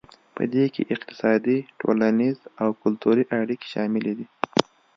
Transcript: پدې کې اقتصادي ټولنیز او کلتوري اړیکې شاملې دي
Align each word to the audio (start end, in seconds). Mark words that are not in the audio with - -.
پدې 0.35 0.63
کې 0.73 0.83
اقتصادي 0.93 1.57
ټولنیز 1.79 2.37
او 2.61 2.69
کلتوري 2.81 3.23
اړیکې 3.39 3.67
شاملې 3.73 4.13
دي 4.17 4.25